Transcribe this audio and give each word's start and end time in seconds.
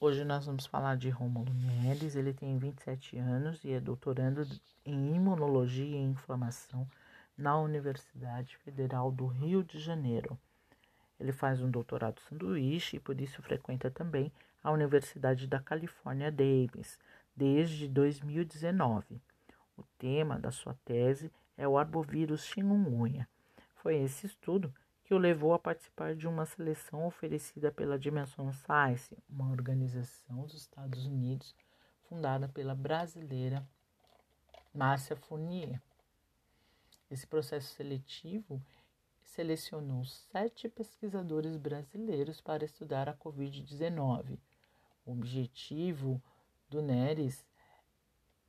Hoje 0.00 0.24
nós 0.24 0.46
vamos 0.46 0.64
falar 0.64 0.96
de 0.96 1.10
Rômulo 1.10 1.52
Neres. 1.52 2.14
Ele 2.14 2.32
tem 2.32 2.56
27 2.56 3.18
anos 3.18 3.64
e 3.64 3.72
é 3.72 3.80
doutorando 3.80 4.46
em 4.86 5.16
Imunologia 5.16 5.96
e 5.96 6.04
Inflamação 6.04 6.88
na 7.36 7.58
Universidade 7.58 8.56
Federal 8.58 9.10
do 9.10 9.26
Rio 9.26 9.64
de 9.64 9.80
Janeiro. 9.80 10.38
Ele 11.18 11.32
faz 11.32 11.60
um 11.60 11.68
doutorado 11.68 12.20
sanduíche 12.20 12.98
e 12.98 13.00
por 13.00 13.20
isso 13.20 13.42
frequenta 13.42 13.90
também 13.90 14.30
a 14.62 14.70
Universidade 14.70 15.48
da 15.48 15.58
Califórnia 15.58 16.30
Davis 16.30 16.96
desde 17.34 17.88
2019. 17.88 19.20
O 19.76 19.82
tema 19.98 20.38
da 20.38 20.52
sua 20.52 20.76
tese 20.84 21.28
é 21.56 21.66
o 21.66 21.76
arbovírus 21.76 22.44
chikungunya. 22.44 23.28
Foi 23.74 23.96
esse 23.96 24.26
estudo 24.26 24.72
que 25.08 25.14
o 25.14 25.18
levou 25.18 25.54
a 25.54 25.58
participar 25.58 26.14
de 26.14 26.28
uma 26.28 26.44
seleção 26.44 27.06
oferecida 27.06 27.72
pela 27.72 27.98
Dimension 27.98 28.52
Science, 28.52 29.16
uma 29.26 29.50
organização 29.50 30.42
dos 30.42 30.52
Estados 30.52 31.06
Unidos 31.06 31.56
fundada 32.10 32.46
pela 32.46 32.74
brasileira 32.74 33.66
Márcia 34.74 35.16
Fournier. 35.16 35.80
Esse 37.10 37.26
processo 37.26 37.72
seletivo 37.74 38.62
selecionou 39.22 40.04
sete 40.04 40.68
pesquisadores 40.68 41.56
brasileiros 41.56 42.42
para 42.42 42.66
estudar 42.66 43.08
a 43.08 43.16
Covid-19. 43.16 44.38
O 45.06 45.12
objetivo 45.12 46.22
do 46.68 46.82
NERES 46.82 47.46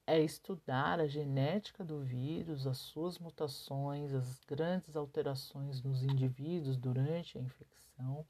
é 0.09 0.19
estudar 0.19 0.99
a 0.99 1.05
genética 1.05 1.83
do 1.83 1.99
vírus, 1.99 2.65
as 2.65 2.79
suas 2.79 3.19
mutações, 3.19 4.11
as 4.11 4.39
grandes 4.43 4.95
alterações 4.95 5.83
nos 5.83 6.01
indivíduos 6.01 6.77
durante 6.77 7.37
a 7.37 7.41
infecção, 7.41 8.25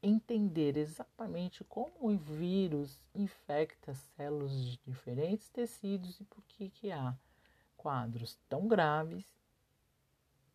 entender 0.00 0.76
exatamente 0.76 1.64
como 1.64 1.92
o 2.00 2.16
vírus 2.16 3.02
infecta 3.12 3.92
células 3.92 4.64
de 4.64 4.76
diferentes 4.86 5.48
tecidos 5.48 6.20
e 6.20 6.24
por 6.24 6.44
que, 6.44 6.70
que 6.70 6.92
há 6.92 7.16
quadros 7.76 8.38
tão 8.48 8.68
graves 8.68 9.26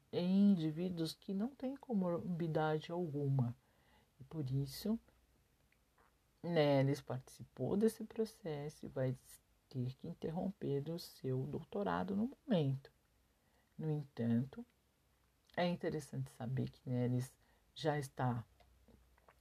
em 0.09 0.53
indivíduos 0.53 1.13
que 1.13 1.33
não 1.33 1.49
têm 1.49 1.75
comorbidade 1.75 2.93
alguma. 2.93 3.53
E 4.21 4.23
por 4.23 4.49
isso, 4.49 4.97
Neres 6.41 7.01
participou 7.01 7.75
desse 7.75 8.05
processo 8.05 8.85
e 8.85 8.89
vai 8.89 9.17
ter 9.71 9.93
que 9.95 10.07
interromper 10.07 10.89
o 10.89 10.99
seu 10.99 11.47
doutorado 11.47 12.13
no 12.13 12.29
momento. 12.45 12.91
No 13.77 13.89
entanto, 13.89 14.65
é 15.55 15.65
interessante 15.65 16.29
saber 16.31 16.69
que 16.69 16.89
Neres 16.89 17.33
já 17.73 17.97
está 17.97 18.45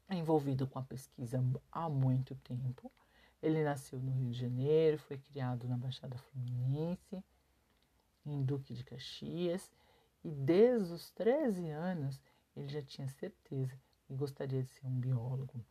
envolvido 0.08 0.68
com 0.68 0.78
a 0.78 0.84
pesquisa 0.84 1.42
há 1.72 1.88
muito 1.88 2.36
tempo. 2.36 2.90
Ele 3.42 3.64
nasceu 3.64 3.98
no 3.98 4.12
Rio 4.12 4.30
de 4.30 4.38
Janeiro, 4.38 4.98
foi 4.98 5.18
criado 5.18 5.66
na 5.66 5.76
Baixada 5.76 6.16
Fluminense, 6.16 7.24
em 8.24 8.42
Duque 8.42 8.72
de 8.72 8.84
Caxias, 8.84 9.68
e 10.22 10.30
desde 10.30 10.92
os 10.92 11.10
13 11.10 11.70
anos 11.70 12.20
ele 12.56 12.68
já 12.68 12.82
tinha 12.82 13.08
certeza 13.08 13.76
que 14.06 14.14
gostaria 14.14 14.62
de 14.62 14.68
ser 14.68 14.86
um 14.86 15.00
biólogo. 15.00 15.64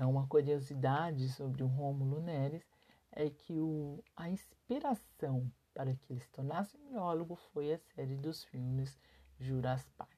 É 0.00 0.04
uma 0.04 0.26
curiosidade 0.26 1.28
sobre 1.30 1.62
o 1.62 1.66
Rômulo 1.66 2.20
Neres 2.20 2.62
é 3.10 3.30
que 3.30 3.58
o, 3.60 4.02
a 4.14 4.28
inspiração 4.28 5.50
para 5.72 5.94
que 5.94 6.12
ele 6.12 6.20
se 6.20 6.30
tornasse 6.30 6.76
biólogo 6.76 7.34
foi 7.34 7.72
a 7.72 7.78
série 7.78 8.16
dos 8.16 8.44
filmes 8.44 8.98
Jurassic 9.40 9.90
Park. 9.96 10.12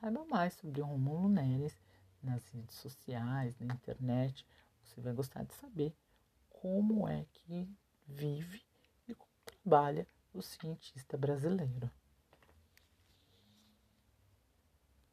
Saiba 0.00 0.24
mais 0.24 0.54
sobre 0.54 0.80
o 0.80 0.84
Rômulo 0.84 1.28
Neres 1.28 1.80
nas 2.22 2.48
redes 2.48 2.76
sociais, 2.76 3.56
na 3.60 3.74
internet. 3.74 4.44
Você 4.82 5.00
vai 5.00 5.12
gostar 5.12 5.44
de 5.44 5.54
saber 5.54 5.94
como 6.48 7.06
é 7.08 7.24
que 7.32 7.68
vive 8.06 8.62
e 9.06 9.14
como 9.14 9.30
trabalha 9.44 10.06
o 10.34 10.42
cientista 10.42 11.16
brasileiro. 11.16 11.90